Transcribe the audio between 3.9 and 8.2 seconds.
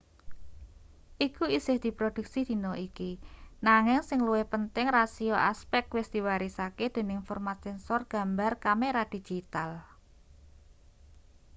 sing luwih penting rasio aspek wis diwarisake dening format sensor